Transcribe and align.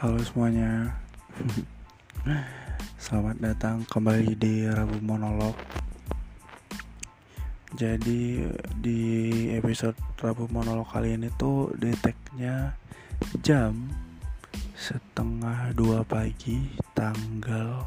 Halo 0.00 0.16
semuanya. 0.24 0.96
Selamat 2.96 3.36
datang 3.36 3.84
kembali 3.84 4.32
di 4.32 4.64
Rabu 4.64 4.96
Monolog. 5.04 5.52
Jadi 7.76 8.48
di 8.80 9.00
episode 9.52 10.00
Rabu 10.16 10.48
Monolog 10.48 10.88
kali 10.88 11.20
ini 11.20 11.28
tuh 11.36 11.76
deteknya 11.76 12.72
jam 13.44 13.92
setengah 14.72 15.76
dua 15.76 16.00
pagi 16.00 16.80
tanggal 16.96 17.84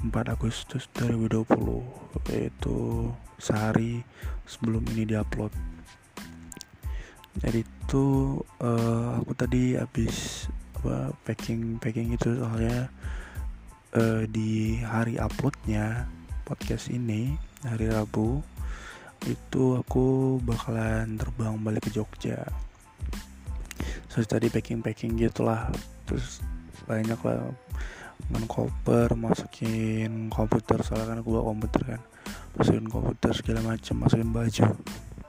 4 0.00 0.08
Agustus 0.24 0.88
2020 0.96 2.32
Yaitu 2.32 3.12
sehari 3.36 4.00
sebelum 4.48 4.80
ini 4.96 5.04
diupload. 5.04 5.52
Jadi 7.44 7.60
itu 7.60 8.40
uh, 8.64 9.20
aku 9.20 9.36
tadi 9.36 9.76
habis 9.76 10.48
apa 10.80 11.12
packing 11.28 11.76
packing 11.76 12.16
itu 12.16 12.40
soalnya 12.40 12.88
uh, 13.92 14.24
di 14.24 14.80
hari 14.80 15.20
uploadnya 15.20 16.08
podcast 16.48 16.88
ini 16.88 17.36
hari 17.68 17.92
Rabu 17.92 18.40
itu 19.28 19.76
aku 19.76 20.40
bakalan 20.40 21.20
terbang 21.20 21.60
balik 21.60 21.84
ke 21.84 21.90
Jogja. 21.92 22.40
Terus 24.08 24.24
tadi 24.24 24.48
packing 24.48 24.80
packing 24.80 25.20
gitulah 25.20 25.68
terus 26.08 26.40
banyak 26.88 27.20
lah 27.20 27.52
dengan 28.24 28.48
koper 28.48 29.12
masukin 29.20 30.32
komputer 30.32 30.80
soalnya 30.80 31.12
kan 31.12 31.20
bawa 31.20 31.44
komputer 31.44 31.82
kan 31.84 32.02
masukin 32.56 32.88
komputer 32.88 33.36
segala 33.36 33.60
macam 33.76 33.94
masukin 34.00 34.30
baju. 34.32 34.66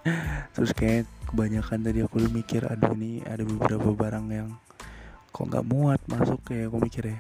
Terus 0.56 0.72
kayak 0.74 1.06
kebanyakan 1.30 1.80
tadi 1.86 2.00
aku 2.02 2.24
mikir 2.32 2.66
aduh 2.66 2.96
nih 2.98 3.22
ada 3.28 3.46
beberapa 3.46 3.94
barang 3.94 4.26
yang 4.34 4.50
kok 5.32 5.48
nggak 5.48 5.68
muat 5.68 6.00
masuk 6.12 6.44
ya 6.52 6.68
aku 6.68 6.78
mikir 6.84 7.04
ya. 7.16 7.20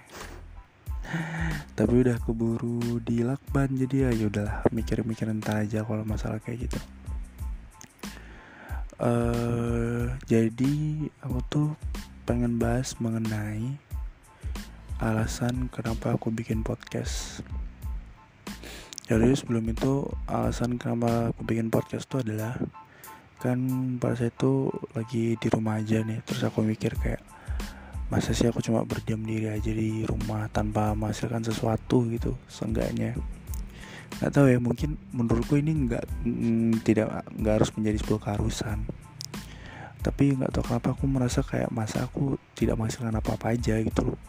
Tapi 1.76 1.94
udah 2.04 2.20
keburu 2.22 3.00
di 3.04 3.24
lakban 3.24 3.74
jadi 3.76 4.08
ya 4.08 4.10
ya 4.14 4.26
udahlah. 4.28 4.58
Mikir-mikir 4.72 5.28
entar 5.32 5.64
aja 5.64 5.84
kalau 5.84 6.04
masalah 6.04 6.40
kayak 6.44 6.70
gitu. 6.70 6.80
Uh, 9.02 10.14
jadi 10.30 11.08
aku 11.26 11.40
tuh 11.50 11.70
pengen 12.30 12.62
bahas 12.62 12.94
mengenai 13.02 13.82
alasan 15.02 15.72
kenapa 15.74 16.14
aku 16.14 16.30
bikin 16.30 16.62
podcast. 16.62 17.42
Jadi 19.10 19.34
sebelum 19.34 19.66
itu 19.68 20.06
alasan 20.30 20.78
kenapa 20.78 21.34
aku 21.34 21.42
bikin 21.44 21.74
podcast 21.74 22.06
itu 22.08 22.22
adalah 22.22 22.56
kan 23.42 23.58
pada 23.98 24.14
saya 24.14 24.30
itu 24.30 24.70
lagi 24.94 25.34
di 25.34 25.48
rumah 25.50 25.82
aja 25.82 26.06
nih 26.06 26.22
terus 26.22 26.46
aku 26.46 26.62
mikir 26.62 26.94
kayak 27.02 27.26
masa 28.12 28.36
sih 28.36 28.52
aku 28.52 28.60
cuma 28.60 28.84
berdiam 28.84 29.24
diri 29.24 29.48
aja 29.48 29.72
di 29.72 30.04
rumah 30.04 30.52
tanpa 30.52 30.92
menghasilkan 30.92 31.48
sesuatu 31.48 32.04
gitu 32.12 32.36
seenggaknya. 32.52 33.16
Nggak 34.20 34.32
tahu 34.36 34.46
ya 34.52 34.60
mungkin 34.60 35.00
menurutku 35.16 35.56
ini 35.56 35.88
nggak 35.88 36.04
mm, 36.28 36.84
tidak 36.84 37.24
nggak 37.40 37.64
harus 37.64 37.72
menjadi 37.80 37.98
sebuah 38.04 38.20
keharusan. 38.20 38.84
Tapi 40.04 40.36
nggak 40.36 40.52
tahu 40.52 40.64
kenapa 40.68 40.92
aku 40.92 41.08
merasa 41.08 41.40
kayak 41.40 41.72
masa 41.72 42.04
aku 42.04 42.36
tidak 42.52 42.76
menghasilkan 42.76 43.16
apa 43.16 43.40
apa 43.40 43.56
aja 43.56 43.80
gitu 43.80 44.12
loh 44.12 44.20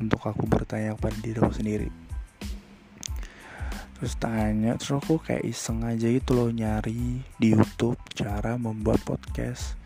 untuk 0.00 0.24
aku 0.24 0.48
bertanya 0.48 0.96
kepada 0.96 1.16
diri 1.20 1.36
aku 1.36 1.52
sendiri. 1.52 1.88
Terus 4.00 4.16
tanya 4.16 4.80
terus 4.80 4.96
aku 4.96 5.20
kayak 5.20 5.44
iseng 5.44 5.84
aja 5.84 6.08
gitu 6.08 6.32
loh 6.32 6.48
nyari 6.48 7.20
di 7.36 7.46
YouTube 7.52 8.00
cara 8.16 8.56
membuat 8.56 9.04
podcast 9.04 9.76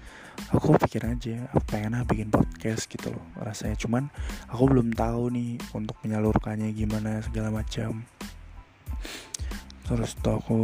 aku 0.49 0.81
pikir 0.81 1.05
aja 1.05 1.47
aku 1.53 1.63
pengen 1.69 2.01
bikin 2.09 2.33
podcast 2.33 2.89
gitu 2.89 3.13
loh 3.13 3.25
rasanya. 3.39 3.77
Cuman 3.77 4.09
aku 4.49 4.65
belum 4.67 4.97
tahu 4.97 5.29
nih 5.31 5.61
untuk 5.77 5.97
menyalurkannya 6.01 6.73
gimana 6.73 7.21
segala 7.21 7.53
macam. 7.53 8.09
Terus 9.91 10.15
tuh 10.23 10.39
aku 10.39 10.59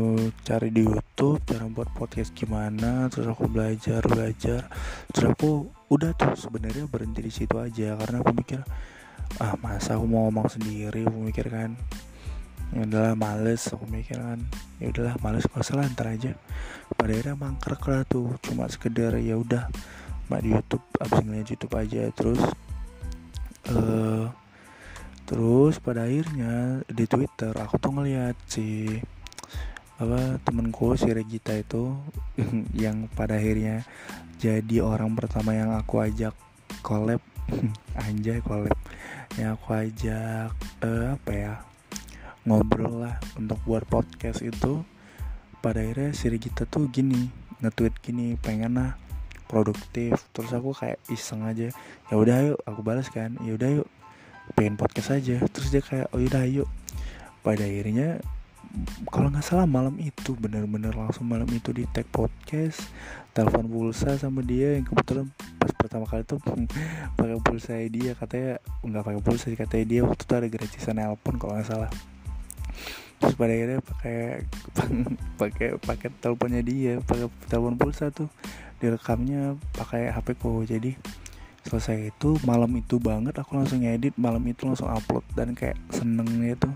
cari 0.47 0.71
di 0.71 0.87
YouTube 0.87 1.43
cara 1.43 1.67
buat 1.67 1.91
podcast 1.99 2.31
gimana 2.31 3.11
terus 3.11 3.27
aku 3.27 3.51
belajar 3.51 4.01
belajar. 4.07 4.71
Terus 5.11 5.29
aku 5.35 5.67
udah 5.91 6.15
tuh 6.15 6.39
sebenarnya 6.39 6.87
berhenti 6.87 7.27
di 7.27 7.33
situ 7.35 7.59
aja 7.59 7.99
karena 7.99 8.23
aku 8.23 8.31
mikir 8.33 8.63
ah 9.43 9.59
masa 9.59 9.99
aku 9.99 10.07
mau 10.07 10.31
ngomong 10.31 10.47
sendiri? 10.47 11.03
Aku 11.05 11.19
mikir 11.27 11.51
kan 11.51 11.75
ya 12.75 12.83
udahlah 12.83 13.15
males 13.15 13.63
aku 13.71 13.85
mikir 13.87 14.19
kan. 14.19 14.41
Ya 14.83 14.91
udahlah 14.91 15.15
males 15.23 15.47
gak 15.47 15.63
salah 15.63 15.87
ntar 15.93 16.11
aja. 16.11 16.35
Pada 16.95 17.13
akhirnya 17.15 17.37
mangkrek 17.39 17.83
lah 17.87 18.03
tuh 18.09 18.35
cuma 18.43 18.67
sekedar 18.67 19.15
ya 19.23 19.39
udah 19.39 19.71
mak 20.27 20.43
di 20.43 20.51
YouTube 20.55 20.87
abis 20.99 21.19
ngeliat 21.23 21.47
YouTube 21.47 21.75
aja. 21.79 22.03
Terus 22.11 22.43
uh, 23.71 24.27
terus 25.27 25.75
pada 25.79 26.07
akhirnya 26.07 26.83
di 26.91 27.05
Twitter 27.07 27.55
aku 27.55 27.79
tuh 27.79 27.93
ngeliat 27.95 28.37
si 28.47 28.99
apa 29.97 30.37
temenku 30.45 30.93
si 30.93 31.09
Regita 31.09 31.57
itu 31.57 31.97
yang 32.85 33.09
pada 33.17 33.41
akhirnya 33.41 33.81
jadi 34.37 34.85
orang 34.85 35.17
pertama 35.17 35.57
yang 35.57 35.73
aku 35.73 36.05
ajak 36.05 36.37
collab. 36.85 37.23
Anjay 38.05 38.45
collab. 38.45 38.77
Yang 39.41 39.51
aku 39.57 39.69
ajak 39.73 40.51
uh, 40.85 41.17
apa 41.17 41.33
ya 41.33 41.55
ngobrol 42.47 43.03
lah 43.03 43.19
untuk 43.35 43.59
buat 43.67 43.83
podcast 43.91 44.41
itu. 44.41 44.87
Pada 45.59 45.83
akhirnya 45.83 46.15
si 46.15 46.31
kita 46.31 46.63
tuh 46.65 46.87
gini 46.87 47.27
nge-tweet 47.59 47.99
gini 47.99 48.39
pengen 48.39 48.79
lah 48.79 48.95
produktif. 49.51 50.15
Terus 50.31 50.55
aku 50.55 50.71
kayak 50.71 51.03
iseng 51.11 51.43
aja 51.43 51.75
ya 52.07 52.15
udah 52.15 52.55
yuk 52.55 52.59
aku 52.63 52.81
balas 52.87 53.11
kan 53.11 53.35
ya 53.43 53.59
udah 53.59 53.83
yuk 53.83 53.89
pengen 54.55 54.79
podcast 54.79 55.19
aja. 55.19 55.43
Terus 55.51 55.69
dia 55.75 55.83
kayak 55.83 56.07
oh 56.15 56.23
udah 56.23 56.47
yuk. 56.47 56.71
Pada 57.43 57.67
akhirnya 57.67 58.23
kalau 59.11 59.31
nggak 59.31 59.43
salah 59.43 59.67
malam 59.67 59.99
itu 59.99 60.39
bener-bener 60.39 60.95
langsung 60.95 61.27
malam 61.27 61.47
itu 61.51 61.75
di 61.75 61.83
tag 61.91 62.07
podcast 62.15 62.87
telepon 63.35 63.67
pulsa 63.67 64.15
sama 64.15 64.47
dia. 64.47 64.79
Yang 64.79 64.95
kebetulan 64.95 65.27
pas 65.59 65.75
pertama 65.75 66.07
kali 66.07 66.23
tuh 66.23 66.39
pakai 67.19 67.39
pulsa 67.43 67.75
dia 67.91 68.15
katanya 68.15 68.63
nggak 68.87 69.03
pakai 69.03 69.23
pulsa 69.23 69.51
sih 69.51 69.59
katanya 69.59 69.85
dia 69.91 70.01
waktu 70.07 70.23
itu 70.23 70.35
ada 70.39 70.47
gratisan 70.47 70.95
nelpon 71.03 71.43
kalau 71.43 71.59
nggak 71.59 71.67
salah 71.67 71.91
terus 73.17 73.35
pada 73.35 73.53
akhirnya 73.53 73.81
pakai 73.81 74.19
pakai 75.41 75.69
paket 75.81 76.13
teleponnya 76.21 76.61
dia 76.61 77.01
pakai 77.01 77.27
telepon 77.49 77.77
pulsa 77.81 78.13
tuh. 78.13 78.29
Direkamnya 78.77 79.57
pakai 79.73 80.13
HP 80.13 80.37
ku. 80.37 80.61
Jadi 80.65 80.93
selesai 81.65 82.13
itu 82.15 82.37
malam 82.47 82.71
itu 82.79 83.01
banget 83.03 83.35
aku 83.41 83.59
langsung 83.59 83.83
ngedit 83.83 84.15
malam 84.21 84.45
itu 84.45 84.69
langsung 84.69 84.93
upload. 84.93 85.25
Dan 85.33 85.57
kayak 85.57 85.81
senengnya 85.93 86.55
tuh 86.61 86.75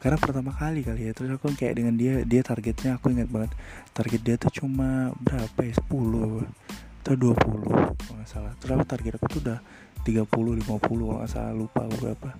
karena 0.00 0.16
pertama 0.16 0.52
kali 0.56 0.80
kali 0.80 1.08
ya. 1.08 1.12
Terus 1.12 1.36
aku 1.36 1.52
kayak 1.52 1.76
dengan 1.76 1.94
dia 1.96 2.24
dia 2.24 2.40
targetnya 2.40 2.96
aku 2.96 3.12
ingat 3.12 3.28
banget 3.28 3.52
target 3.92 4.20
dia 4.24 4.36
tuh 4.40 4.52
cuma 4.64 5.12
berapa 5.20 5.60
ya? 5.60 5.74
10 5.76 6.85
atau 7.06 7.14
20 7.14 7.38
kalau 7.38 8.14
nggak 8.18 8.26
salah. 8.26 8.50
Terus 8.58 8.82
target 8.82 9.14
aku 9.14 9.26
tuh 9.38 9.40
udah 9.46 9.58
30 10.02 10.26
50 10.26 10.66
kalau 10.66 11.16
nggak 11.22 11.30
salah. 11.30 11.54
Lupa 11.54 11.86
berapa. 11.86 12.30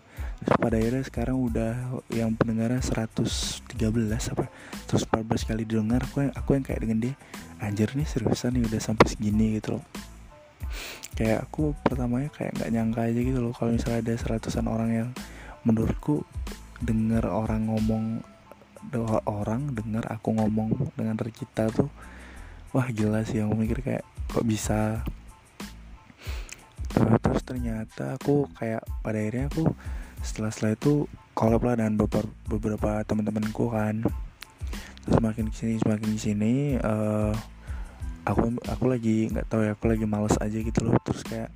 Terus 0.43 0.57
pada 0.59 0.75
akhirnya 0.75 1.05
sekarang 1.07 1.37
udah 1.39 1.73
yang 2.11 2.35
pendengarnya 2.35 2.83
113 2.83 3.79
apa. 4.35 4.51
Terus 4.91 5.03
14 5.07 5.47
kali 5.47 5.63
didengar 5.63 6.03
aku 6.03 6.27
yang 6.27 6.35
aku 6.35 6.59
yang 6.59 6.65
kayak 6.67 6.83
dengan 6.83 6.99
dia 6.99 7.15
anjir 7.63 7.95
nih 7.95 8.11
seriusan 8.11 8.59
nih 8.59 8.67
udah 8.67 8.81
sampai 8.83 9.07
segini 9.07 9.63
gitu 9.63 9.79
loh. 9.79 9.85
Kayak 11.15 11.47
aku 11.47 11.79
pertamanya 11.87 12.29
kayak 12.35 12.59
nggak 12.59 12.71
nyangka 12.75 13.01
aja 13.07 13.21
gitu 13.23 13.39
loh 13.39 13.55
kalau 13.55 13.71
misalnya 13.71 14.03
ada 14.03 14.15
seratusan 14.19 14.67
orang 14.67 14.91
yang 14.91 15.09
menurutku 15.63 16.27
denger 16.83 17.23
orang 17.23 17.71
ngomong 17.71 18.21
orang 19.27 19.75
denger 19.75 20.05
aku 20.11 20.35
ngomong 20.35 20.91
dengan 20.95 21.17
kita 21.23 21.71
tuh 21.71 21.87
wah 22.75 22.91
jelas 22.91 23.31
sih. 23.31 23.39
Aku 23.41 23.55
mikir 23.55 23.79
kayak 23.79 24.16
kok 24.37 24.45
bisa? 24.45 25.01
Terus 26.93 27.41
ternyata 27.41 28.21
aku 28.21 28.45
kayak 28.53 28.85
pada 29.01 29.17
akhirnya 29.17 29.49
aku 29.49 29.65
setelah 30.21 30.53
setelah 30.53 30.77
itu 30.77 31.09
collab 31.33 31.65
lah 31.65 31.81
dengan 31.81 32.05
beberapa 32.05 32.29
beberapa 32.45 33.01
teman-temanku 33.09 33.73
kan. 33.73 34.05
Terus 35.05 35.15
semakin 35.17 35.49
ke 35.49 35.57
sini 35.57 35.75
semakin 35.81 36.09
ke 36.13 36.21
sini 36.21 36.55
uh, 36.85 37.33
aku 38.29 38.61
aku 38.69 38.85
lagi 38.93 39.33
nggak 39.33 39.49
tahu 39.49 39.65
ya 39.65 39.73
aku 39.73 39.89
lagi 39.89 40.05
males 40.05 40.37
aja 40.37 40.59
gitu 40.61 40.85
loh. 40.85 41.01
Terus 41.01 41.25
kayak 41.25 41.51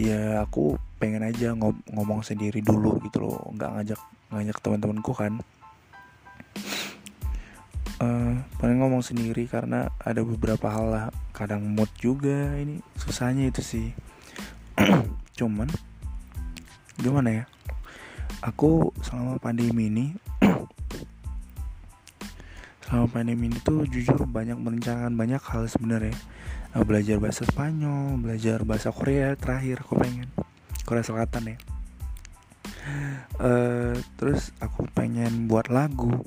ya 0.00 0.40
aku 0.40 0.80
pengen 0.96 1.20
aja 1.20 1.52
ngom 1.52 1.84
ngomong 1.92 2.24
sendiri 2.24 2.64
dulu 2.64 2.96
gitu 3.04 3.28
loh. 3.28 3.44
Nggak 3.52 3.70
ngajak 3.76 4.00
ngajak 4.32 4.56
teman-temanku 4.64 5.12
kan 5.12 5.36
uh, 8.02 8.34
paling 8.58 8.78
ngomong 8.80 9.02
sendiri 9.04 9.46
karena 9.46 9.90
ada 10.00 10.24
beberapa 10.24 10.70
hal 10.70 10.86
lah. 10.90 11.06
Kadang 11.34 11.62
mood 11.66 11.90
juga 11.98 12.54
ini 12.58 12.80
susahnya 12.98 13.50
itu 13.50 13.62
sih. 13.62 13.88
Cuman 15.38 15.68
gimana 16.98 17.42
ya? 17.42 17.44
Aku 18.42 18.92
selama 19.00 19.40
pandemi 19.40 19.88
ini 19.90 20.06
selama 22.84 23.06
pandemi 23.10 23.50
ini 23.50 23.58
tuh 23.62 23.88
jujur 23.88 24.26
banyak 24.26 24.58
merencanakan 24.58 25.14
banyak 25.14 25.42
hal 25.42 25.66
sebenarnya. 25.70 26.16
Belajar 26.74 27.22
bahasa 27.22 27.46
Spanyol 27.46 28.18
belajar 28.18 28.66
bahasa 28.66 28.90
Korea 28.90 29.38
terakhir 29.38 29.86
aku 29.86 29.94
pengen. 29.94 30.26
Korea 30.84 31.06
Selatan 31.06 31.54
ya. 31.54 31.58
Uh, 33.40 33.96
terus 34.20 34.52
aku 34.60 34.84
pengen 34.92 35.48
buat 35.48 35.72
lagu 35.72 36.22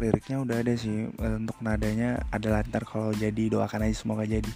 liriknya 0.00 0.40
udah 0.40 0.56
ada 0.64 0.72
sih 0.74 1.12
untuk 1.20 1.60
nadanya 1.60 2.24
ada 2.32 2.48
lantar 2.48 2.82
kalau 2.88 3.12
jadi 3.12 3.52
doakan 3.52 3.86
aja 3.86 3.94
semoga 3.94 4.24
jadi. 4.24 4.50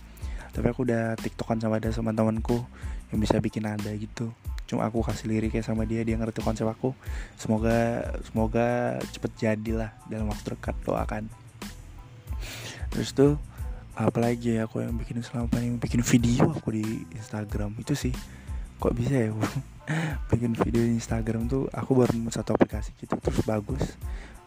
Tapi 0.54 0.66
aku 0.70 0.88
udah 0.88 1.14
tiktokan 1.20 1.60
sama 1.60 1.76
ada 1.76 1.92
sama 1.92 2.16
temanku 2.16 2.64
yang 3.12 3.20
bisa 3.20 3.36
bikin 3.38 3.68
nada 3.68 3.92
gitu. 3.92 4.32
Cuma 4.64 4.88
aku 4.88 5.04
kasih 5.04 5.28
liriknya 5.28 5.60
sama 5.60 5.84
dia 5.84 6.00
dia 6.02 6.16
ngerti 6.16 6.40
konsep 6.40 6.64
aku. 6.64 6.96
Semoga 7.36 8.02
semoga 8.24 8.98
cepet 9.12 9.32
jadilah 9.36 9.92
dalam 10.08 10.32
waktu 10.32 10.56
dekat 10.56 10.74
doakan. 10.88 11.28
Terus 12.88 13.12
tuh 13.12 13.36
apalagi 13.94 14.58
ya 14.58 14.64
aku 14.64 14.80
yang 14.80 14.96
bikin 14.96 15.20
selama 15.20 15.60
ini? 15.60 15.76
Bikin 15.76 16.00
video 16.00 16.50
aku 16.50 16.72
di 16.72 17.04
Instagram 17.12 17.76
itu 17.76 17.92
sih. 17.92 18.14
Kok 18.80 18.94
bisa 18.96 19.14
ya? 19.14 19.30
Bikin 20.32 20.56
video 20.56 20.80
di 20.80 20.96
Instagram 20.96 21.44
tuh 21.44 21.68
aku 21.68 21.92
baru 21.92 22.16
satu 22.32 22.56
aplikasi 22.56 22.96
gitu 22.96 23.20
terus 23.20 23.44
bagus 23.44 24.00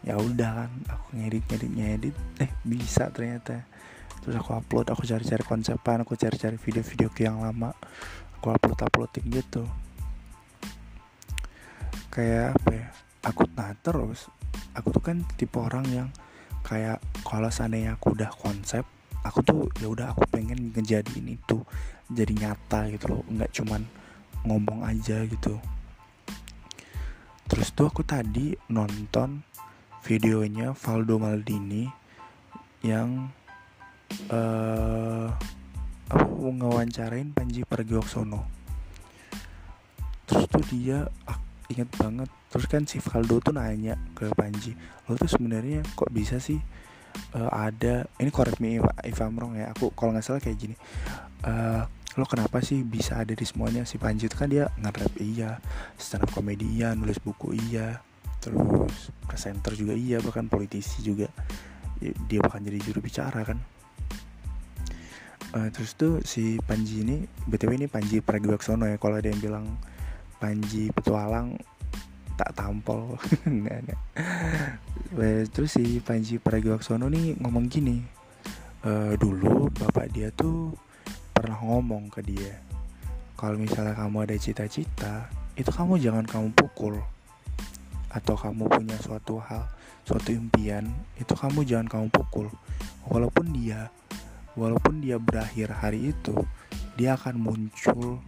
ya 0.06 0.18
udah 0.18 0.50
kan 0.66 0.72
aku 0.90 1.06
ngedit 1.18 1.44
ngedit 1.50 1.72
ngedit. 1.74 2.16
Eh 2.44 2.52
bisa 2.66 3.10
ternyata. 3.10 3.66
Terus 4.22 4.36
aku 4.38 4.60
upload 4.60 4.92
aku 4.92 5.08
cari-cari 5.08 5.44
konsepan 5.46 6.04
aku 6.04 6.20
cari-cari 6.20 6.60
video-video 6.60 7.10
yang 7.18 7.42
lama. 7.42 7.72
Aku 8.38 8.54
upload 8.54 8.80
uploading 8.84 9.32
gitu. 9.32 9.64
Kayak 12.12 12.58
apa 12.60 12.70
ya 12.74 12.88
aku 13.24 13.44
nah 13.56 13.74
terus. 13.80 14.30
Aku 14.78 14.94
tuh 14.94 15.02
kan 15.02 15.26
tipe 15.40 15.58
orang 15.58 15.86
yang 15.90 16.10
kayak 16.62 17.00
kalau 17.24 17.48
seandainya 17.48 17.96
aku 17.96 18.12
udah 18.14 18.30
konsep 18.30 18.84
aku 19.24 19.40
tuh 19.44 19.60
ya 19.80 19.88
udah 19.88 20.12
aku 20.12 20.28
pengen 20.28 20.72
ngejadiin 20.76 21.40
itu 21.40 21.64
jadi 22.12 22.34
nyata 22.36 22.92
gitu 22.94 23.06
loh. 23.12 23.24
Nggak 23.28 23.52
cuman 23.56 23.82
ngomong 24.48 24.86
aja 24.88 25.24
gitu. 25.28 25.60
Terus 27.48 27.72
tuh 27.72 27.88
aku 27.88 28.04
tadi 28.04 28.52
nonton 28.68 29.40
videonya 30.08 30.72
Valdo 30.72 31.20
Maldini 31.20 31.84
yang 32.80 33.28
uh, 34.32 35.28
apa 36.08 36.48
ngawancarain 36.48 37.36
Panji 37.36 37.68
Pragiwaksono. 37.68 38.48
Terus 40.24 40.48
tuh 40.48 40.64
dia 40.72 41.12
inget 41.68 41.92
banget. 42.00 42.32
Terus 42.48 42.66
kan 42.72 42.88
si 42.88 43.04
Valdo 43.04 43.44
tuh 43.44 43.52
nanya 43.52 44.00
ke 44.16 44.32
Panji 44.32 44.72
lo 45.08 45.20
tuh 45.20 45.28
sebenarnya 45.28 45.84
kok 45.96 46.12
bisa 46.12 46.40
sih 46.40 46.60
uh, 47.36 47.52
ada 47.52 48.08
ini 48.20 48.32
correct 48.32 48.60
me 48.60 48.80
if 49.08 49.20
I'm 49.24 49.40
wrong 49.40 49.56
ya 49.56 49.72
aku 49.72 49.96
kalau 49.96 50.12
nggak 50.12 50.24
salah 50.24 50.44
kayak 50.44 50.60
gini 50.60 50.76
uh, 51.48 51.88
lo 52.18 52.26
kenapa 52.26 52.66
sih 52.66 52.82
bisa 52.82 53.22
ada 53.22 53.30
di 53.38 53.46
semuanya? 53.46 53.86
Si 53.86 54.02
Panji 54.02 54.26
itu 54.26 54.34
kan 54.34 54.50
dia 54.50 54.74
nge-rap 54.82 55.14
iya 55.22 55.62
stand 56.02 56.26
up 56.26 56.34
comedy 56.34 56.66
iya 56.82 56.98
nulis 56.98 57.22
buku 57.22 57.54
iya 57.70 58.02
terus 58.40 59.12
presenter 59.26 59.74
juga 59.74 59.94
iya 59.94 60.18
bahkan 60.22 60.48
politisi 60.48 61.04
juga. 61.04 61.28
Dia 62.02 62.40
bahkan 62.42 62.62
jadi 62.62 62.78
juru 62.82 63.00
bicara 63.02 63.42
kan. 63.44 63.60
Uh, 65.56 65.72
terus 65.72 65.96
tuh 65.96 66.20
si 66.28 66.60
Panji 66.60 67.08
ini 67.08 67.24
btw 67.48 67.80
ini 67.80 67.88
Panji 67.88 68.20
Pragiwaksono 68.20 68.84
ya 68.84 69.00
kalau 69.00 69.16
ada 69.16 69.32
yang 69.32 69.40
bilang 69.40 69.66
Panji 70.38 70.92
petualang 70.92 71.56
tak 72.36 72.54
tampol. 72.54 73.16
Nggak 73.48 73.98
terus 75.56 75.80
si 75.80 76.04
Panji 76.04 76.38
Pragiwaksono 76.38 77.08
nih 77.08 77.40
ngomong 77.40 77.66
gini 77.72 78.18
e, 78.84 79.16
dulu 79.16 79.72
bapak 79.72 80.12
dia 80.12 80.30
tuh 80.36 80.76
pernah 81.32 81.58
ngomong 81.64 82.12
ke 82.12 82.22
dia 82.26 82.60
kalau 83.38 83.56
misalnya 83.56 83.94
kamu 83.94 84.26
ada 84.26 84.36
cita-cita 84.36 85.30
itu 85.54 85.70
kamu 85.70 86.02
jangan 86.02 86.26
kamu 86.26 86.50
pukul 86.54 86.98
atau 88.08 88.40
kamu 88.40 88.72
punya 88.72 88.98
suatu 89.00 89.40
hal 89.44 89.68
suatu 90.08 90.32
impian 90.32 90.88
itu 91.20 91.34
kamu 91.36 91.68
jangan 91.68 91.88
kamu 91.92 92.08
pukul. 92.08 92.48
Walaupun 93.12 93.52
dia 93.52 93.92
walaupun 94.56 95.04
dia 95.04 95.20
berakhir 95.20 95.70
hari 95.76 96.16
itu 96.16 96.34
dia 96.96 97.14
akan 97.20 97.38
muncul 97.38 98.24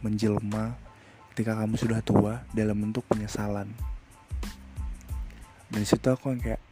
menjelma 0.00 0.78
ketika 1.34 1.58
kamu 1.58 1.74
sudah 1.76 2.00
tua 2.00 2.46
dalam 2.54 2.78
bentuk 2.78 3.02
penyesalan. 3.10 3.68
Dan 5.66 5.82
situ 5.82 6.06
aku 6.06 6.32
yang 6.32 6.40
kayak 6.40 6.62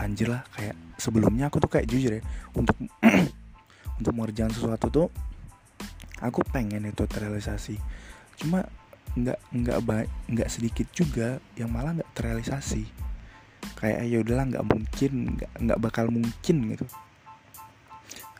anjir 0.00 0.32
lah 0.32 0.46
kayak 0.56 0.78
sebelumnya 0.96 1.52
aku 1.52 1.60
tuh 1.60 1.68
kayak 1.68 1.90
jujur 1.90 2.16
ya 2.16 2.22
untuk 2.56 2.78
untuk 4.00 4.12
mengerjakan 4.16 4.54
sesuatu 4.54 4.86
tuh 4.88 5.08
aku 6.22 6.40
pengen 6.48 6.88
itu 6.88 7.04
terrealisasi. 7.04 7.76
Cuma 8.40 8.64
nggak 9.18 9.38
nggak 9.50 9.78
nggak 10.30 10.48
sedikit 10.50 10.86
juga 10.94 11.42
yang 11.58 11.70
malah 11.72 11.98
nggak 11.98 12.10
terrealisasi. 12.14 12.84
Kayak 13.80 13.98
ya 14.06 14.18
udahlah 14.20 14.44
nggak 14.50 14.66
mungkin 14.66 15.12
nggak 15.36 15.52
nggak 15.56 15.78
bakal 15.80 16.06
mungkin 16.12 16.56
gitu. 16.76 16.86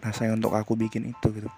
Rasanya 0.01 0.37
untuk 0.37 0.55
aku 0.55 0.77
bikin 0.77 1.11
itu 1.11 1.29
gitu. 1.33 1.51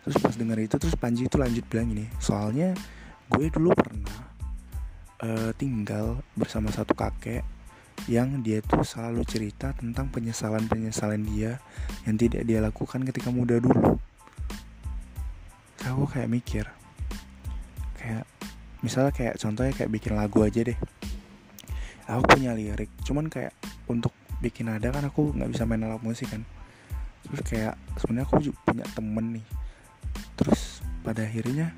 Terus 0.00 0.16
pas 0.16 0.34
denger 0.34 0.58
itu 0.64 0.76
terus 0.80 0.96
Panji 0.96 1.28
itu 1.28 1.36
lanjut 1.36 1.64
bilang 1.68 1.92
gini 1.92 2.08
soalnya 2.16 2.72
gue 3.30 3.46
dulu 3.52 3.70
pernah 3.76 4.30
uh, 5.22 5.50
tinggal 5.54 6.24
bersama 6.34 6.72
satu 6.72 6.96
kakek 6.96 7.44
yang 8.08 8.40
dia 8.40 8.64
tuh 8.64 8.80
selalu 8.80 9.22
cerita 9.28 9.76
tentang 9.76 10.08
penyesalan-penyesalan 10.08 11.20
dia 11.28 11.60
yang 12.08 12.16
tidak 12.16 12.48
dia 12.48 12.64
lakukan 12.64 13.04
ketika 13.04 13.28
muda 13.28 13.60
dulu. 13.60 14.00
Aku 15.84 16.04
kayak 16.08 16.32
mikir, 16.32 16.64
kayak 18.00 18.24
misalnya 18.80 19.12
kayak 19.12 19.36
contohnya 19.36 19.76
kayak 19.76 19.92
bikin 19.92 20.16
lagu 20.16 20.40
aja 20.40 20.64
deh. 20.64 20.78
Aku 22.08 22.24
punya 22.26 22.56
lirik, 22.56 22.90
cuman 23.06 23.28
kayak 23.28 23.52
untuk 23.86 24.10
bikin 24.40 24.72
nada 24.72 24.88
kan 24.88 25.04
aku 25.04 25.36
nggak 25.36 25.52
bisa 25.52 25.68
main 25.68 25.84
alat 25.84 26.00
musik 26.00 26.32
kan. 26.32 26.42
Terus 27.28 27.42
kayak 27.44 27.74
sebenarnya 28.00 28.26
aku 28.26 28.40
juga 28.40 28.58
punya 28.64 28.84
temen 28.96 29.38
nih 29.38 29.46
terus 30.40 30.80
pada 31.04 31.24
akhirnya 31.24 31.72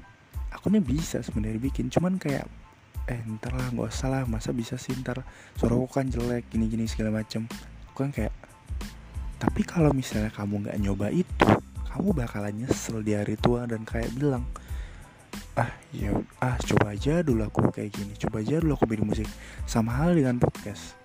aku 0.55 0.71
nih 0.71 0.83
bisa 0.83 1.19
sebenarnya 1.19 1.59
bikin 1.59 1.91
cuman 1.91 2.19
kayak 2.19 2.47
eh 3.11 3.19
ntar 3.39 3.59
lah 3.59 3.75
nggak 3.75 3.91
usah 3.91 4.07
lah 4.07 4.23
masa 4.31 4.55
bisa 4.55 4.79
sih 4.79 4.95
ntar 5.03 5.27
suara 5.59 5.75
aku 5.75 5.91
kan 5.91 6.07
jelek 6.07 6.47
gini 6.47 6.71
gini 6.71 6.87
segala 6.87 7.23
macem 7.23 7.51
aku 7.91 8.07
kan 8.07 8.11
kayak 8.15 8.35
tapi 9.43 9.67
kalau 9.67 9.91
misalnya 9.91 10.31
kamu 10.31 10.63
nggak 10.71 10.79
nyoba 10.79 11.11
itu 11.11 11.51
kamu 11.91 12.09
bakalan 12.15 12.55
nyesel 12.63 13.03
di 13.03 13.19
hari 13.19 13.35
tua 13.35 13.67
dan 13.67 13.83
kayak 13.83 14.15
bilang 14.15 14.47
ah 15.53 15.69
ya 15.93 16.17
ah 16.41 16.57
coba 16.57 16.97
aja 16.97 17.21
dulu 17.21 17.45
aku 17.45 17.69
kayak 17.69 17.93
gini. 17.93 18.13
Coba 18.17 18.41
aja 18.41 18.61
dulu 18.61 18.73
aku 18.77 18.87
bikin 18.89 19.07
musik 19.09 19.29
sama 19.69 19.93
hal 20.01 20.17
dengan 20.17 20.41
podcast. 20.41 20.97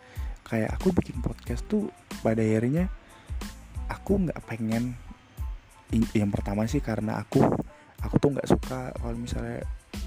Kayak 0.47 0.79
aku 0.79 0.95
bikin 0.95 1.19
podcast 1.19 1.67
tuh 1.67 1.91
pada 2.23 2.39
akhirnya 2.39 2.87
aku 3.91 4.27
nggak 4.27 4.39
pengen 4.47 4.95
yang 6.15 6.31
pertama 6.31 6.67
sih 6.67 6.83
karena 6.83 7.19
aku 7.19 7.43
aku 8.03 8.15
tuh 8.19 8.35
nggak 8.35 8.47
suka 8.47 8.91
kalau 8.95 9.15
misalnya 9.15 9.63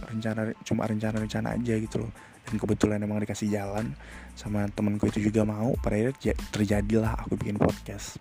rencana 0.09 0.53
cuma 0.65 0.89
rencana-rencana 0.89 1.57
aja 1.61 1.75
gitu 1.77 2.00
loh. 2.00 2.12
Dan 2.49 2.57
kebetulan 2.57 2.99
emang 3.05 3.21
dikasih 3.21 3.53
jalan 3.53 3.93
sama 4.33 4.65
temenku 4.73 5.07
itu 5.12 5.21
juga 5.29 5.45
mau. 5.45 5.77
Pada 5.79 6.00
akhirnya 6.00 6.33
terjadilah 6.49 7.12
aku 7.21 7.37
bikin 7.37 7.61
podcast. 7.61 8.17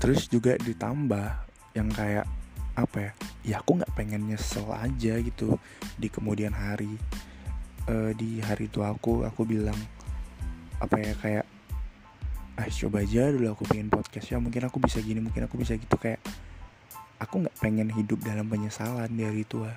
Terus 0.00 0.30
juga 0.30 0.56
ditambah 0.56 1.26
yang 1.76 1.90
kayak 1.92 2.26
apa 2.78 2.98
ya 2.98 3.12
ya 3.40 3.54
aku 3.64 3.80
nggak 3.80 3.92
pengen 3.96 4.28
nyesel 4.30 4.68
aja 4.70 5.18
gitu 5.18 5.56
di 5.96 6.08
kemudian 6.12 6.52
hari. 6.54 6.94
E, 7.88 8.12
di 8.14 8.38
hari 8.44 8.68
itu 8.68 8.84
aku 8.84 9.24
aku 9.24 9.42
bilang 9.48 9.76
apa 10.80 10.96
ya 11.00 11.12
kayak 11.16 11.46
ah 12.60 12.68
coba 12.68 13.00
aja 13.00 13.32
dulu 13.32 13.56
aku 13.56 13.64
pengen 13.64 13.88
podcast 13.88 14.28
ya 14.28 14.36
mungkin 14.36 14.68
aku 14.68 14.76
bisa 14.84 15.00
gini 15.00 15.20
mungkin 15.24 15.48
aku 15.48 15.56
bisa 15.56 15.74
gitu. 15.74 15.96
Kayak 15.96 16.20
aku 17.20 17.46
nggak 17.46 17.56
pengen 17.58 17.88
hidup 17.92 18.20
dalam 18.20 18.46
penyesalan 18.48 19.08
dari 19.12 19.42
tua. 19.48 19.72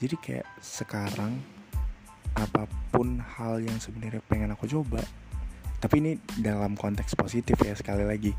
Jadi 0.00 0.16
kayak 0.16 0.48
sekarang 0.60 1.40
apa 2.36 2.68
pun 2.94 3.20
hal 3.20 3.58
yang 3.58 3.76
sebenarnya 3.82 4.22
pengen 4.30 4.54
aku 4.54 4.70
coba 4.70 5.02
tapi 5.80 6.04
ini 6.04 6.12
dalam 6.36 6.76
konteks 6.76 7.16
positif 7.16 7.56
ya 7.56 7.72
sekali 7.72 8.04
lagi. 8.04 8.36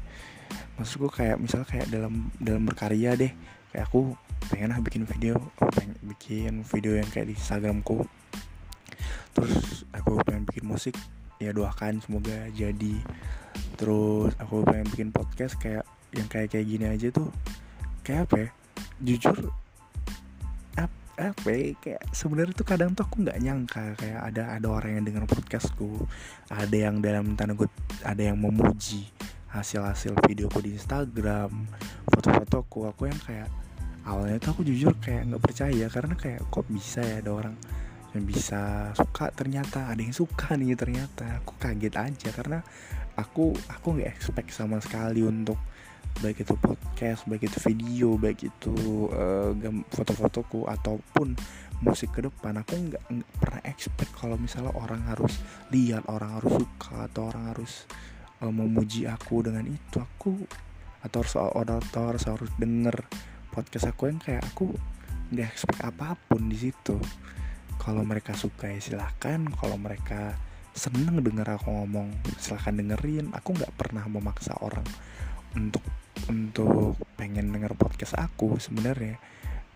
Maksudku 0.78 1.10
kayak 1.10 1.42
misal 1.42 1.66
kayak 1.66 1.90
dalam 1.90 2.30
dalam 2.38 2.64
berkarya 2.70 3.18
deh 3.18 3.34
kayak 3.72 3.88
aku 3.90 4.16
pengen 4.52 4.76
bikin 4.84 5.04
video 5.08 5.40
pengen 5.58 5.96
bikin 6.04 6.54
video 6.68 7.00
yang 7.00 7.08
kayak 7.10 7.32
di 7.32 7.36
Instagramku. 7.36 8.04
Terus 9.32 9.88
aku 9.96 10.20
pengen 10.28 10.44
bikin 10.44 10.68
musik 10.68 10.96
ya 11.40 11.56
doakan 11.56 12.04
semoga 12.04 12.52
jadi. 12.52 12.96
Terus 13.80 14.36
aku 14.38 14.68
pengen 14.68 14.88
bikin 14.92 15.10
podcast 15.16 15.56
kayak 15.58 15.88
yang 16.12 16.28
kayak 16.28 16.52
kayak 16.52 16.68
gini 16.68 16.86
aja 16.92 17.08
tuh 17.10 17.32
kayak 18.04 18.28
apa 18.28 18.36
ya 18.36 18.50
jujur 19.02 19.50
apa 21.22 21.48
ya 21.54 21.78
kayak 21.78 22.02
sebenarnya 22.18 22.54
tuh 22.58 22.66
kadang 22.66 22.98
tuh 22.98 23.06
aku 23.06 23.22
nggak 23.22 23.38
nyangka 23.38 23.94
kayak 23.94 24.20
ada 24.34 24.58
ada 24.58 24.68
orang 24.68 24.98
yang 24.98 25.06
dengar 25.06 25.26
podcastku 25.30 26.10
ada 26.50 26.74
yang 26.74 26.98
dalam 26.98 27.38
tanda 27.38 27.54
kutip 27.54 27.78
ada 28.02 28.34
yang 28.34 28.42
memuji 28.42 29.06
hasil 29.52 29.84
hasil 29.84 30.14
videoku 30.26 30.64
di 30.64 30.76
Instagram 30.80 31.68
foto-fotoku 32.08 32.88
aku 32.88 33.12
yang 33.12 33.20
kayak 33.24 33.52
awalnya 34.08 34.42
tuh 34.42 34.58
aku 34.58 34.62
jujur 34.66 34.96
kayak 34.98 35.28
nggak 35.30 35.44
percaya 35.44 35.86
karena 35.92 36.16
kayak 36.18 36.42
kok 36.50 36.66
bisa 36.72 37.04
ya 37.04 37.22
ada 37.22 37.32
orang 37.36 37.56
yang 38.12 38.28
bisa 38.28 38.92
suka 38.92 39.32
ternyata 39.32 39.88
ada 39.88 40.02
yang 40.02 40.16
suka 40.16 40.56
nih 40.60 40.76
ternyata. 40.76 41.44
Aku 41.44 41.56
kaget 41.60 41.96
aja 41.96 42.30
karena 42.36 42.60
aku 43.16 43.56
aku 43.72 43.88
nggak 44.00 44.12
expect 44.12 44.52
sama 44.52 44.80
sekali 44.84 45.24
untuk 45.24 45.60
baik 46.20 46.44
itu 46.44 46.60
podcast 46.60 47.24
baik 47.24 47.48
itu 47.48 47.58
video 47.72 48.20
baik 48.20 48.44
itu 48.44 49.08
uh, 49.16 49.56
foto-fotoku 49.96 50.68
ataupun 50.68 51.40
musik 51.80 52.12
ke 52.12 52.28
depan. 52.28 52.60
Aku 52.62 52.76
nggak 52.76 53.04
pernah 53.40 53.62
expect 53.64 54.12
kalau 54.20 54.36
misalnya 54.36 54.76
orang 54.76 55.02
harus 55.08 55.40
lihat 55.72 56.04
orang 56.12 56.36
harus 56.40 56.52
suka 56.60 57.08
atau 57.08 57.32
orang 57.32 57.56
harus 57.56 57.88
uh, 58.42 58.52
memuji 58.54 59.06
aku 59.06 59.46
dengan 59.46 59.66
itu. 59.70 60.02
Aku 60.02 60.36
atau 61.02 61.26
harus 61.26 61.34
atau 61.34 62.02
harus 62.14 62.24
harus 62.30 62.50
denger 62.62 63.06
podcast 63.50 63.90
aku 63.90 64.10
yang 64.10 64.22
kayak 64.22 64.46
aku 64.54 64.70
nggak 65.34 65.48
expect 65.48 65.82
apa 65.82 66.18
pun 66.28 66.50
di 66.50 66.58
situ. 66.58 66.98
Kalau 67.82 68.06
mereka 68.06 68.38
suka 68.38 68.70
ya 68.70 68.78
silahkan 68.78 69.42
kalau 69.58 69.78
mereka 69.78 70.38
seneng 70.72 71.20
denger 71.22 71.58
aku 71.58 71.70
ngomong 71.72 72.14
silahkan 72.38 72.78
dengerin. 72.78 73.34
Aku 73.34 73.54
nggak 73.58 73.74
pernah 73.78 74.06
memaksa 74.06 74.58
orang 74.62 74.86
untuk 75.58 75.84
untuk 76.30 77.00
pengen 77.18 77.50
denger 77.50 77.74
podcast 77.78 78.18
aku 78.18 78.62
sebenarnya. 78.62 79.18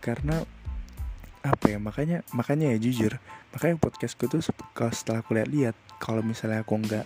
Karena 0.03 0.43
apa 1.45 1.69
ya 1.69 1.77
makanya 1.77 2.25
makanya 2.33 2.73
ya 2.73 2.81
jujur 2.81 3.21
makanya 3.53 3.77
podcastku 3.77 4.25
tuh 4.25 4.41
setelah 4.41 5.21
aku 5.21 5.37
lihat-lihat 5.37 5.77
kalau 6.01 6.25
misalnya 6.25 6.65
aku 6.65 6.73
nggak 6.81 7.05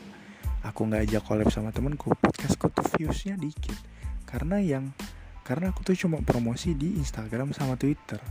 aku 0.63 0.87
nggak 0.87 1.07
ajak 1.07 1.23
collab 1.23 1.49
sama 1.51 1.71
temenku 1.71 2.11
podcastku 2.19 2.67
tuh 2.71 2.85
viewsnya 2.97 3.39
dikit. 3.39 3.75
Karena 4.27 4.59
yang 4.59 4.91
karena 5.47 5.73
aku 5.73 5.81
tuh 5.81 5.97
cuma 5.97 6.21
promosi 6.21 6.77
di 6.77 6.99
Instagram 6.99 7.55
sama 7.55 7.73
Twitter. 7.79 8.21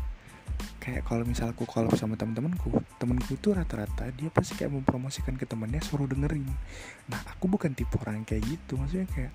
Kayak 0.78 1.04
kalau 1.04 1.26
misal 1.26 1.52
aku 1.52 1.66
collab 1.66 1.92
sama 1.98 2.14
temen-temenku 2.14 2.70
temenku 2.96 3.36
itu 3.36 3.52
rata-rata 3.52 4.08
dia 4.14 4.30
pasti 4.32 4.56
kayak 4.56 4.72
mempromosikan 4.72 5.34
ke 5.34 5.44
temennya 5.44 5.82
suruh 5.82 6.06
dengerin. 6.06 6.46
Nah 7.10 7.20
aku 7.26 7.50
bukan 7.50 7.74
tipe 7.74 7.98
orang 8.00 8.22
kayak 8.22 8.46
gitu. 8.46 8.78
Maksudnya 8.78 9.08
kayak 9.10 9.32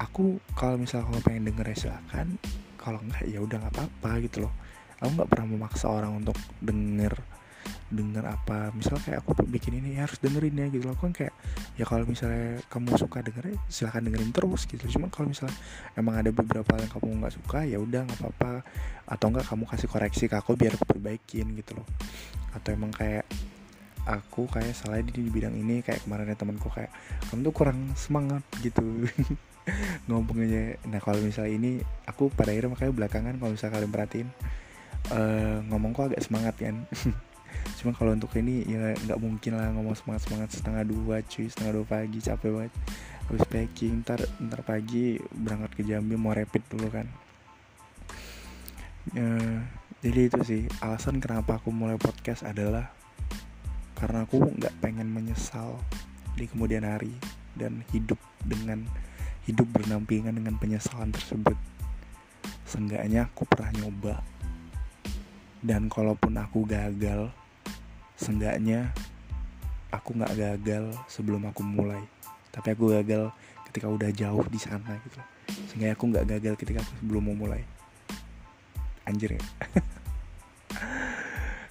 aku 0.00 0.42
kalau 0.54 0.80
misal 0.80 1.04
kamu 1.06 1.20
pengen 1.22 1.44
denger 1.52 1.66
ya 1.74 1.76
silakan 1.76 2.38
kalau 2.78 2.98
enggak 3.02 3.24
ya 3.28 3.38
udah 3.42 3.56
nggak 3.60 3.74
apa-apa 3.74 4.10
gitu 4.24 4.48
loh. 4.48 4.54
Aku 4.98 5.10
nggak 5.14 5.30
pernah 5.30 5.46
memaksa 5.46 5.86
orang 5.90 6.18
untuk 6.18 6.38
denger 6.62 7.14
denger 7.88 8.24
apa. 8.24 8.72
Misalnya 8.72 9.02
kayak 9.04 9.18
aku 9.24 9.44
bikin 9.48 9.80
ini 9.80 9.96
ya 9.96 10.08
harus 10.08 10.20
dengerin 10.20 10.56
ya 10.56 10.66
gitu 10.72 10.88
loh. 10.88 10.96
Kan 10.96 11.12
kayak 11.12 11.34
ya 11.78 11.86
kalau 11.86 12.02
misalnya 12.02 12.58
kamu 12.66 12.98
suka 12.98 13.22
denger 13.22 13.54
ya 13.54 13.56
silahkan 13.70 14.02
dengerin 14.02 14.34
terus 14.34 14.66
gitu. 14.66 14.82
Cuma 14.98 15.06
kalau 15.08 15.30
misalnya 15.30 15.54
emang 15.94 16.18
ada 16.18 16.34
beberapa 16.34 16.74
yang 16.74 16.90
kamu 16.90 17.22
nggak 17.22 17.34
suka 17.38 17.62
ya 17.62 17.78
udah 17.78 18.02
nggak 18.02 18.18
apa-apa. 18.18 18.52
Atau 19.06 19.30
enggak 19.30 19.46
kamu 19.46 19.64
kasih 19.70 19.88
koreksi 19.88 20.24
ke 20.26 20.34
aku 20.34 20.58
biar 20.58 20.74
aku 20.74 20.84
perbaikin 20.84 21.54
gitu 21.54 21.78
loh. 21.78 21.86
Atau 22.50 22.74
emang 22.74 22.90
kayak 22.90 23.24
aku 24.08 24.50
kayak 24.50 24.74
salah 24.74 24.98
di, 24.98 25.14
di 25.14 25.30
bidang 25.30 25.54
ini 25.54 25.86
kayak 25.86 26.02
kemarin 26.02 26.26
ya 26.26 26.36
temanku 26.36 26.66
kayak 26.66 26.90
kamu 27.30 27.46
tuh 27.46 27.54
kurang 27.54 27.78
semangat 27.94 28.42
gitu. 28.58 29.06
Ngomongnya 30.10 30.82
nah 30.90 30.98
kalau 30.98 31.22
misalnya 31.22 31.54
ini 31.54 31.70
aku 32.10 32.26
pada 32.34 32.50
akhirnya 32.50 32.74
makanya 32.74 32.92
belakangan 32.92 33.34
kalau 33.38 33.52
misalnya 33.54 33.74
kalian 33.78 33.92
perhatiin 33.94 34.28
uh, 35.12 35.58
ngomongku 35.68 36.00
agak 36.08 36.20
semangat 36.24 36.54
kan 36.56 36.88
cuma 37.78 37.94
kalau 37.94 38.10
untuk 38.10 38.34
ini 38.34 38.66
ya 38.66 38.90
nggak 39.06 39.22
mungkin 39.22 39.54
lah 39.54 39.70
ngomong 39.70 39.94
semangat 39.94 40.26
semangat 40.26 40.48
setengah 40.50 40.82
dua 40.82 41.22
cuy. 41.22 41.46
Setengah 41.46 41.72
dua 41.78 41.86
pagi 41.86 42.18
capek 42.18 42.50
banget. 42.50 42.72
Habis 43.30 43.44
packing 43.46 43.94
ntar 44.02 44.20
ntar 44.42 44.60
pagi 44.66 45.14
berangkat 45.30 45.70
ke 45.78 45.82
Jambi 45.86 46.18
mau 46.18 46.34
rapid 46.34 46.62
dulu 46.74 46.88
kan. 46.90 47.06
Uh, 49.14 49.62
jadi 50.02 50.26
itu 50.26 50.40
sih 50.42 50.62
alasan 50.82 51.22
kenapa 51.22 51.62
aku 51.62 51.70
mulai 51.70 51.96
podcast 51.96 52.44
adalah 52.44 52.90
karena 53.96 54.26
aku 54.26 54.42
nggak 54.42 54.74
pengen 54.82 55.10
menyesal 55.10 55.78
di 56.34 56.46
kemudian 56.50 56.86
hari 56.86 57.14
dan 57.58 57.82
hidup 57.94 58.18
dengan 58.42 58.86
hidup 59.46 59.66
bernampingan 59.70 60.34
dengan 60.34 60.58
penyesalan 60.58 61.14
tersebut. 61.14 61.56
Seenggaknya 62.68 63.30
aku 63.30 63.48
pernah 63.48 63.70
nyoba. 63.80 64.14
Dan 65.58 65.90
kalaupun 65.90 66.38
aku 66.38 66.62
gagal 66.68 67.34
seenggaknya 68.18 68.90
aku 69.94 70.18
nggak 70.18 70.34
gagal 70.36 70.92
sebelum 71.08 71.48
aku 71.48 71.64
mulai. 71.64 72.02
Tapi 72.52 72.74
aku 72.74 72.92
gagal 72.92 73.32
ketika 73.70 73.86
udah 73.88 74.10
jauh 74.12 74.44
di 74.48 74.60
sana 74.60 74.98
gitu. 75.06 75.20
Sehingga 75.72 75.96
aku 75.96 76.10
nggak 76.12 76.26
gagal 76.36 76.54
ketika 76.60 76.84
aku 76.84 76.92
sebelum 77.00 77.22
mau 77.32 77.36
mulai. 77.48 77.62
Anjir 79.08 79.40
ya. 79.40 79.42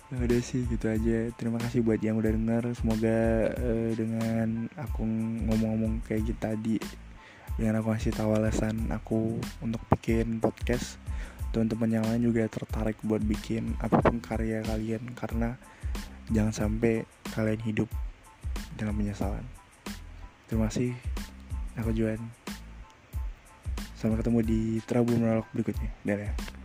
Nah, 0.10 0.18
udah 0.26 0.40
sih 0.42 0.66
gitu 0.66 0.88
aja. 0.90 1.30
Terima 1.38 1.62
kasih 1.62 1.86
buat 1.86 2.02
yang 2.02 2.18
udah 2.18 2.32
dengar 2.34 2.64
semoga 2.74 3.52
uh, 3.54 3.92
dengan 3.94 4.72
aku 4.80 5.06
ngomong-ngomong 5.46 6.02
kayak 6.08 6.32
gitu 6.34 6.40
tadi 6.40 6.78
dengan 7.58 7.82
aku 7.82 7.90
ngasih 7.90 8.14
tahu 8.14 8.38
alasan 8.38 8.86
aku 8.94 9.42
untuk 9.66 9.82
bikin 9.98 10.38
podcast 10.38 11.02
teman-teman 11.50 11.90
yang 11.90 12.06
lain 12.06 12.22
juga 12.30 12.46
tertarik 12.46 13.02
buat 13.02 13.22
bikin 13.26 13.74
apa 13.82 14.02
pun 14.02 14.22
karya 14.22 14.66
kalian. 14.66 15.14
Karena 15.14 15.58
jangan 16.32 16.54
sampai 16.54 17.08
kalian 17.32 17.62
hidup 17.64 17.90
dalam 18.76 18.96
penyesalan. 18.98 19.44
Terima 20.48 20.72
kasih 20.72 20.96
aku 21.76 21.92
Juan 21.92 22.20
sampai 23.98 24.22
ketemu 24.22 24.40
di 24.46 24.62
Trabu 24.86 25.18
Monolog 25.18 25.48
berikutnya. 25.52 25.90
Dadah 26.06 26.57